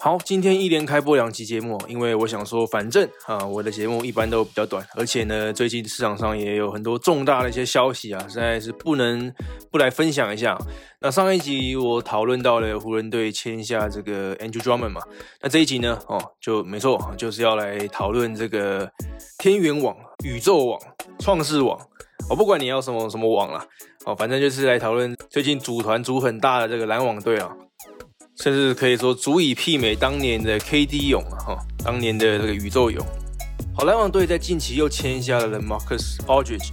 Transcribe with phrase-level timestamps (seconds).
[0.00, 9.34] 好，今天一连开播两期节目，因为我想说，反正啊，我的节目一般都比较短，而且呢，最近市场上也有很多重大的一些消息啊，实在是不能
[9.72, 10.56] 不来分享一下。
[11.00, 15.02] 那上一集我讨论到了湖人队签下这个 Andrew Drummond 嘛，
[15.42, 18.88] 那这一集呢，哦，就没错，就是要来讨论这个
[19.38, 20.80] 天元网、宇宙网、
[21.18, 21.76] 创世网，
[22.30, 23.66] 我不管你要什么什么网啦，
[24.06, 27.50] 哦，反正就是来讨论最近组团组很大的这个篮网队啊。
[28.42, 33.04] 甚至可以说足以媲美当年的 KD 勇了，哈，当年的这个宇宙勇。
[33.74, 36.68] 好，篮网队在近期又签下了 Marcus Aldridge，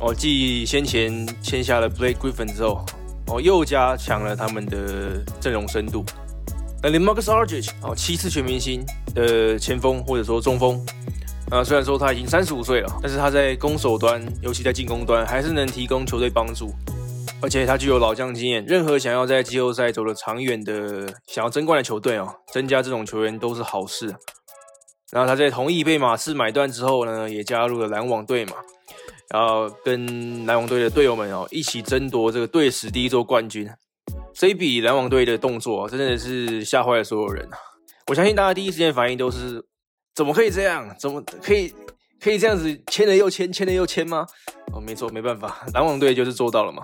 [0.00, 2.84] 哦，继先前签下了 Blake Griffin 之后，
[3.28, 6.04] 哦，又加强了他们的阵容深度。
[6.82, 8.84] 那 Marcus Aldridge，哦，七次全明星
[9.14, 10.84] 的前锋或者说中锋，
[11.50, 16.74] 啊，虽然说他已经三十五岁了，但是他在攻守端，尤其在进攻端，还是能提供球队帮助。
[17.42, 24.16] 而且他具有老将经验，任何想要在季后赛走得长远的、想要争冠的球队哦，增加这种球员都是好事。
[25.12, 28.54] 然后他在同意被马刺买断之后呢，也加入了篮网队嘛，
[29.28, 33.70] 然后跟篮网队的队友们哦一起争夺这个队史第一座冠军。
[34.34, 37.56] 这一笔篮网队的动作真的是吓坏了所有人啊！
[38.08, 39.64] 我相信大家第一时间反应都是：
[40.14, 40.94] 怎么可以这样？
[40.98, 41.72] 怎么可以
[42.20, 44.26] 可以这样子签了又签，签了又签吗？
[44.72, 46.82] 哦，没错，没办法， 篮网队就是做到了嘛。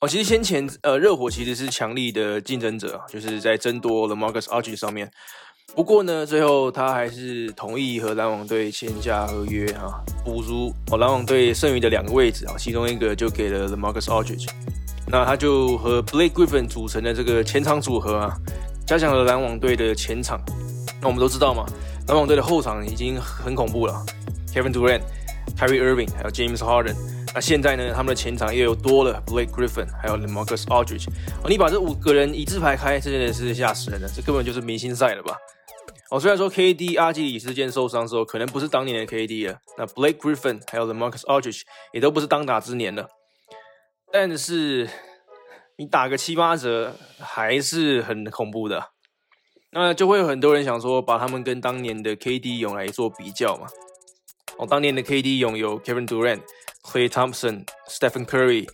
[0.00, 5.10] 哦，其实先前呃，热火其实是强力的竞争者，就是在争夺 The Marcus Aldridge 上面。
[5.74, 14.48] 不过呢，最后他还是同意和篮网队签下合约哈，补足哦篮网队剩余的两个位置啊，其中一个就给了 The Marcus Aldridge。
[15.08, 18.36] 那他就和 Blake Griffin 组成的这个前场组合啊，
[18.86, 20.40] 加强了篮网队的前场。
[21.00, 21.64] 那我们都知道嘛，
[22.08, 24.04] 篮网队的后场已经很恐怖了
[24.52, 25.02] ，Kevin Durant、
[25.56, 26.94] Kyrie Irving 还有 James Harden。
[27.34, 31.08] 那现在呢，他们的前场又有多了 Blake Griffin，还有 Marcus Aldridge。
[31.42, 35.36] 哦，你把这五个人一字排开，真的是吓死人了，这根本就是明星赛了吧？
[36.10, 43.08] 哦，虽然说 KD 阿基里斯腱受伤之后，可能不是当年的 KD 了，那 Blake Griffin 还有 Marcus Aldridge 也都不是当打之年了，
[44.12, 44.88] 但是
[45.76, 48.90] 你打个七八折还是很恐怖的。
[49.72, 53.66] 那就会有很多人想说，把他们跟当年的 KD 用来做比较嘛？
[54.58, 56.42] 哦，当年的 KD 勇有 Kevin Durant。
[56.86, 58.64] Clay Thompson、Stephen Curry、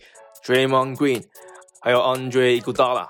[0.45, 1.23] Draymond Green，
[1.81, 3.07] 还有 Andre Iguodala，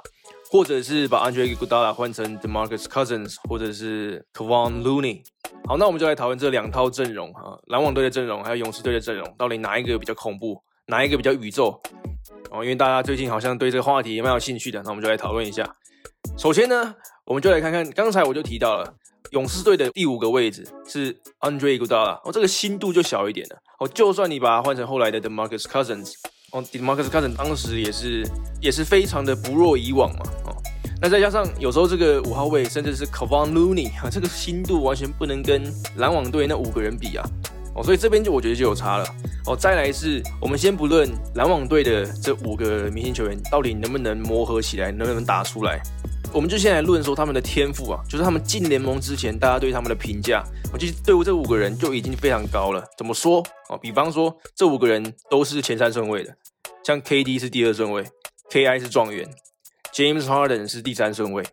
[0.50, 5.22] 或者是把 Andre Iguodala 换成 DeMarcus Cousins，或者是 k a v o n Looney。
[5.68, 10.58] 好，那我们就来讨论这两套阵容哈，篮网队的阵容还有勇士队的阵容，到底哪一个比较恐怖，
[10.88, 11.78] 哪一个比较宇宙？
[12.50, 15.70] 哦，因为大家最近好像对这个话题也蛮有兴趣的，那我们就来讨论一下。
[16.38, 16.96] 首先呢，
[17.26, 18.96] 我们就来看看，刚才我就提到了。
[19.32, 23.58] 勇士队的第五个位置是 Andre Iguodala，哦，这个新度就小一点了。
[23.80, 26.14] 哦，就算你把它换成后来的 DeMarcus Cousins，
[26.52, 28.28] 哦，DeMarcus Cousins 当时也是
[28.62, 30.26] 也是非常的不若以往嘛。
[30.46, 30.56] 哦，
[31.02, 35.64] 那再加上有时候这个五号位甚至是 Kevon Looney，啊，这个新度完全不能跟
[35.98, 37.26] 篮网队那五个人比啊。
[37.76, 39.06] 哦，所以这边就我觉得就有差了。
[39.48, 45.82] 哦，再来是我们先不论篮网队的这五个明星球员到底能不能磨合起来，能不能打出来。
[46.34, 52.84] 我们就先来论说他们的天赋啊，就是他们进联盟之前，大家对他们的评价，我其实对于这五个人就已经非常高了。
[52.98, 53.40] 怎么说
[53.70, 53.78] 啊？
[53.78, 56.36] 比方说，这五个人都是前三顺位的，
[56.84, 58.04] 像 KD 是第二顺位
[58.50, 59.30] ，KI 是状元
[59.94, 61.44] ，James Harden 是第三顺位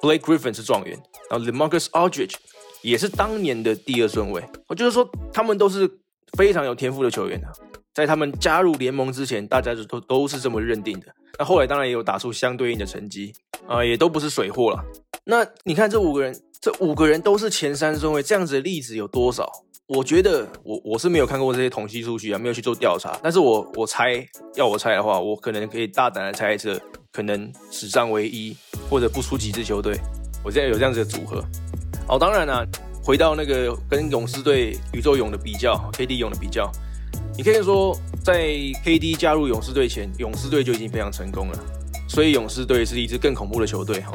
[0.00, 2.34] ，Blake Griffin 是状元，然后 LeMarcus Aldridge
[2.82, 4.42] 也是当年的第二顺位。
[4.66, 5.88] 我就是说，他们都是
[6.36, 7.52] 非常有天赋的球员啊，
[7.94, 11.06] 在他们加入联盟之前，大家就都都是这么认定的。
[11.38, 13.32] 那后来当然也有打出相对应的成绩。
[13.66, 14.84] 啊，也都不是水货了。
[15.24, 19.50] 那你看这五个人，这五个人都是前三顺位，这样子的例子有多少？
[19.88, 23.18] 我觉得我我是没有看过这些统计数据啊，没有去做调查。
[23.22, 26.80] 但是我我猜，要我猜的话，我可能可以大胆的猜测，
[27.12, 28.56] 可能史上唯一
[28.88, 29.98] 或者不出几支球队，
[30.44, 31.44] 我现在有这样子的组合。
[32.08, 32.66] 哦，当然了，
[33.04, 36.70] 回到那个跟勇士队宇宙勇的比较，KD 勇的比较，
[37.36, 37.94] 你可以说
[38.24, 38.48] 在
[38.84, 41.58] KD 加入勇士队前，勇士队就已经非常成功了。
[42.12, 44.12] 所以勇士队是一支更恐怖的球队哈，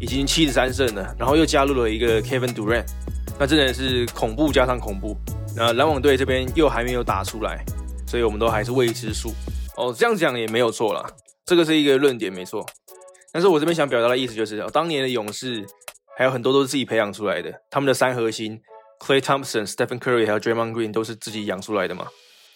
[0.00, 2.84] 已经七十三胜了，然后又加入了一个 Kevin Durant，
[3.38, 5.16] 那真的是恐怖加上恐怖。
[5.54, 7.64] 那篮网队这边又还没有打出来，
[8.04, 9.32] 所以我们都还是未知数
[9.76, 9.94] 哦。
[9.96, 11.08] 这样讲也没有错啦，
[11.44, 12.66] 这个是一个论点没错。
[13.32, 15.64] 但是我这边想表达的意思就是，当年的勇士
[16.18, 18.60] 还有很多都是自己培养出来的，他们的三核心
[18.98, 22.08] Clay Thompson、Stephen Curry 还有 Draymond Green 都是自己养出来的嘛，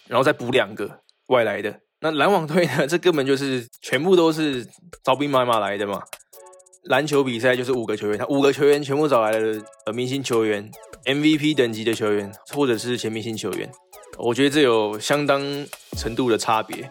[0.09, 1.79] 然后再补两个外来的。
[2.03, 2.87] 那篮网队呢？
[2.87, 4.67] 这根本就是全部都是
[5.03, 6.01] 招兵买马来的嘛。
[6.85, 10.67] 篮球比赛就是五个球员，他五个球员全部找来了呃明星球员、
[11.05, 13.69] MVP 等级的球员，或者是全明星球员。
[14.17, 15.43] 我觉得这有相当
[15.95, 16.89] 程度的差别。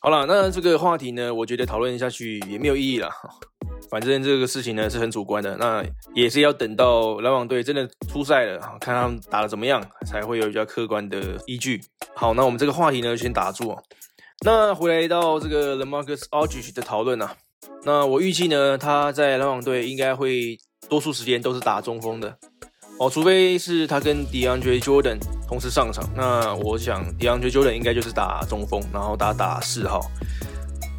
[0.00, 3.08] 好了，那这个话题呢，我觉得讨论下去也没有意义了。
[3.88, 11.80] 反正这个事情呢是很主观的，那也是要等到篮网队真的出赛了，看他们打的怎么样，才会有比较客观的依据。
[12.14, 13.76] 好，那我们这个话题呢先打住。
[14.42, 17.36] 那回来到这个 LeMarcus Aldridge 的讨论啊，
[17.84, 20.58] 那我预计呢他在篮网队应该会
[20.88, 22.34] 多数时间都是打中锋的
[22.98, 30.00] 哦，除非是他跟 DeAndre Jordan 同时上场，那我想 DeAndre Jordan 应该就是打中锋，然后打打四号。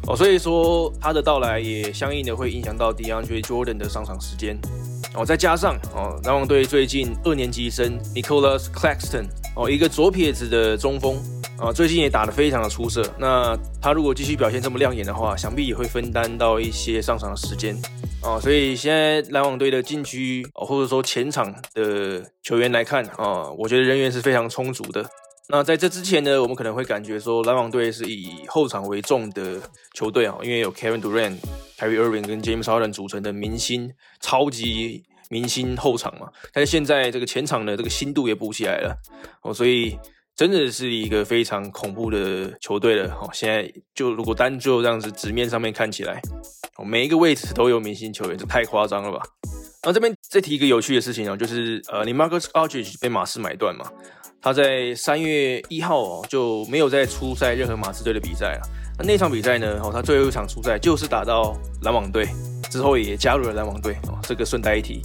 [0.06, 4.56] 哦，所以说他的到来也相应的会影响到 DeAndre Jordan 的上场时间。
[5.14, 11.20] 哦，再加上哦，篮网队最近二年级生 Nicholas Claxton 哦，一个左撇子的中锋
[11.62, 13.08] 啊，最近也打得非常的出色。
[13.20, 17.80] 那他如果继续表现这么亮眼的话，想必也会分担到一些上场的时间。
[18.20, 25.08] 哦，所以现在篮网队的禁区哦，或者说前场的球员来看啊，我觉得人员是非常充足的。
[25.48, 29.60] 那在这之前呢，我们可能会感觉说篮网队是以后场为重的
[29.94, 31.36] 球队啊，因为有 Kevin Durant、
[31.78, 36.26] Kyrie Irving 跟 James Harden 组成的明星超级明星后场嘛。
[36.52, 38.96] 但是现在这个前场的这个新度也补起来了
[39.42, 39.96] 哦，所以
[40.42, 43.30] 真的是一个非常恐怖的球队了哦。
[43.32, 46.20] 现在就如果单就这样子纸面上面看起来，
[46.78, 49.22] 哦，每一个位置都有明星球员，这太夸张了吧？
[49.84, 53.88] 那这边再提一个有趣的事情啊，就是呃，你 Marcus Aldridge 被马刺买断嘛？
[54.40, 58.62] 他在三月一号哦就没有再出赛任何马刺队的比赛了。
[58.98, 59.80] 那那场比赛呢？
[59.80, 62.26] 哦，他最后一场出赛就是打到篮网队
[62.68, 64.18] 之后，也加入了篮网队哦。
[64.24, 65.02] 这个顺带一提，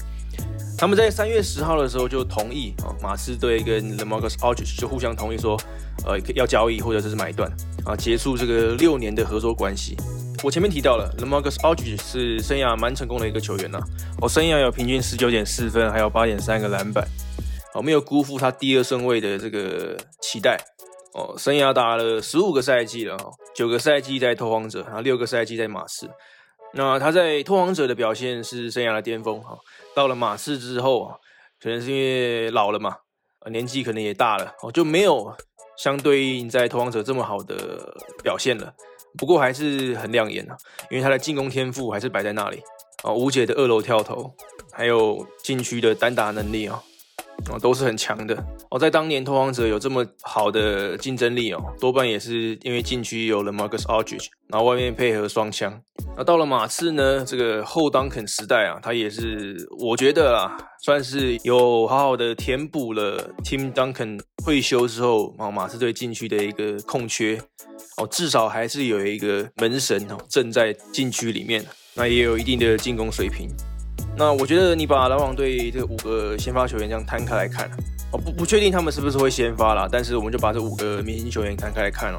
[0.77, 5.59] 他们在三月十号的时候就同意啊，马刺队跟 The Marcus Aldridge 就互相同意说，
[6.05, 7.51] 呃，要交易或者是买断
[7.83, 9.97] 啊，结束这个六年的合作关系。
[10.43, 13.79] 我前面提到了 The Marcus Aldridge 是生涯蛮成功的一个球员呐，
[14.21, 17.03] 哦，生涯有平均十九点四分，还有八点三个篮板。
[17.73, 20.57] 哦，没有辜负他第二顺位的这个期待
[21.15, 21.33] 哦。
[21.39, 26.07] 生涯打了十五个赛季了哦，九个赛季在拓荒者，然后六个赛季在马刺。
[26.77, 29.57] 那他在拓荒者的表现是生涯的巅峰哈。
[29.95, 31.15] 到了马刺之后啊，
[31.59, 32.97] 可能是因为老了嘛，
[33.49, 35.35] 年纪可能也大了哦，就没有
[35.75, 37.91] 相对应在拓荒者这么好的
[38.23, 38.71] 表现了。
[39.17, 40.55] 不过还是很亮眼啊，
[40.91, 42.61] 因为他的进攻天赋还是摆在那里
[43.03, 44.31] 啊，无解的二楼跳投，
[44.71, 46.83] 还有禁区的单打能力啊。
[47.51, 48.35] 哦，都是很强的
[48.69, 48.79] 哦。
[48.79, 55.81] 在当年，拓荒者有这么好的竞争力哦，多半也是因为禁区有了 Marcus Aldridge，然后外面配合双枪。
[56.17, 67.39] 那到了马刺呢，这个后 Duncan 时代啊，他也是我觉得啊，算是有好好的填补了 Tim Duncan 退休之后啊，马刺队禁区的一个空缺
[67.97, 73.47] 哦，至少还是有一个门神哦，正在禁区里面，那也有一定的进攻水平。
[74.17, 77.69] 那我觉得你把篮网队这五个先发球员这样摊开来看，
[78.11, 82.17] 哦不不确定他们是不是会先发啦，但是我们就把这五个明星球员摊开来看哦，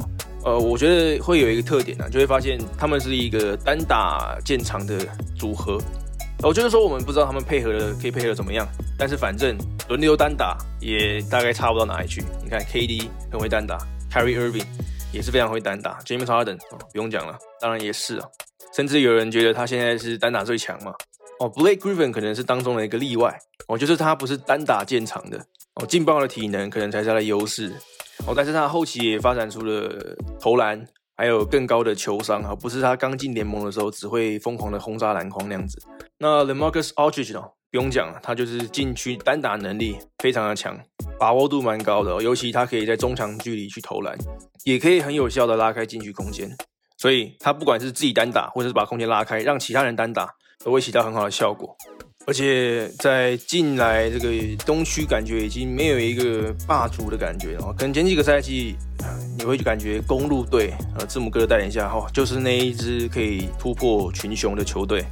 [0.48, 5.06] 呃，我觉得会有一个特点呢，就会发现他们是一个单打见长的
[5.36, 5.78] 组合。
[6.42, 8.66] 我就是说我们不知道他们配合的可以配合怎么样，
[8.96, 9.58] 但是反正
[9.90, 12.24] 轮流单打也大概差不到哪里去。
[12.42, 13.76] 你看 KD 很会单打
[14.10, 14.64] ，Kyrie Irving
[15.12, 18.26] 也是非常会单打，James Harden 哦不用讲了，当然也是啊，
[18.74, 20.94] 甚至有人觉得他现在是单打最强嘛。
[21.40, 25.38] 哦，Blake Griffin 可能是当中的一个例外哦，就是他不是单打见长的
[25.74, 27.72] 哦，劲爆的体能可能才是他的优势
[28.26, 30.86] 哦，但是他后期也发展出了投篮，
[31.16, 35.80] 还有更高的球商啊，不是他刚进联盟的时候只会疯狂的轰炸篮筐那样子。
[36.18, 40.78] 那 The Marcus Aldridge 哦，不用讲了，他就是禁区单打能力非常的强，
[41.18, 44.16] 把握度蛮高的，尤其他可以在中长距离去投篮，
[44.64, 46.50] 也可以很有效的拉开禁区空间，
[46.96, 50.28] 所以他不管是自己单打，或者是把空间拉开，让其他人单打。
[50.64, 51.76] 都会起到很好的效果，
[52.28, 54.30] 而且在进来这个
[54.66, 57.72] 东区，感觉已经没有一个霸主的感觉了。
[57.72, 58.76] 可能前几个赛季，
[59.38, 65.02] 你会感觉公路队，呃，字母哥的带领下，哈，就是那一支可以突破群雄的球队。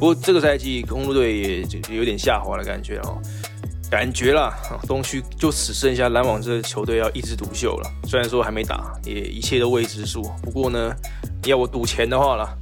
[0.00, 3.20] 不过这个赛季，公路队也就有点下滑的感觉哦，
[3.90, 4.54] 感觉啦，
[4.88, 7.90] 东区就只剩下篮网这个球队要一枝独秀了。
[8.08, 10.22] 虽然说还没打，也一切都未知数。
[10.42, 10.90] 不过呢，
[11.44, 12.56] 要我赌钱的话啦。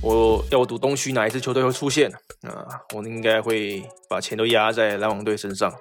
[0.00, 2.10] 我要我赌东区哪一支球队会出现
[2.42, 2.80] 啊？
[2.94, 5.72] 我应该会把钱都压在篮网队身上。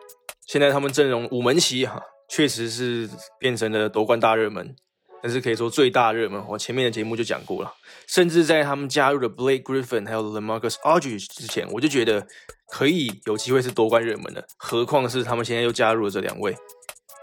[0.48, 3.10] 现在他们阵容五门旗哈，确实是
[3.40, 4.76] 变成了夺冠大热门，
[5.22, 6.44] 但是可以说最大热门。
[6.48, 7.72] 我前面的节目就讲过了，
[8.08, 12.26] 甚至在他们加入了 Blake Griffin 还有 LeMarcus Aldridge 之前，我就觉得
[12.72, 14.44] 可以有机会是夺冠热门的。
[14.58, 16.56] 何况是他们现在又加入了这两位，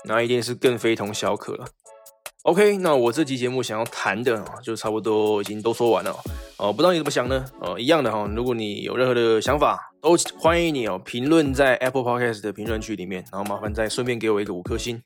[0.04, 1.66] 那一定是更非同小可了。
[2.44, 6.14] OK，那我这期节目想要谈的就差不多已经都说完了。
[6.58, 7.42] 哦，不知道你怎么想呢？
[7.58, 8.30] 哦，一样的哈。
[8.36, 15.02] 如果你有任何的想法，都欢迎你哦，评论在 Apple Podcast 的评论区里面，然后麻烦再顺便给我一个五颗星。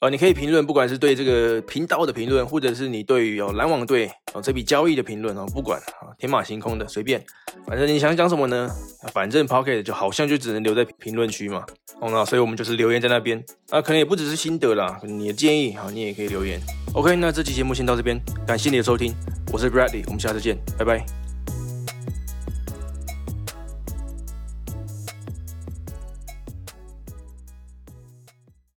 [0.00, 7.24] 呃，你可以评论，不管是对这个频道的评论，或者是你对于哦篮网队哦这笔交易的评论哦，不管啊天马行空的随便，
[7.66, 8.70] 反正你想讲什么呢？
[9.14, 11.64] 反正 Pocket 就好像就只能留在评论区嘛，
[11.98, 16.60] 哦那所以我们就是留言在那边啊，可能也不只是心得啦，你的建议好，你也可以留言。
[16.92, 19.14] OK，那这期节目先到这边，感谢你的收听，
[19.50, 21.25] 我是 Bradley，我们下次见，拜拜。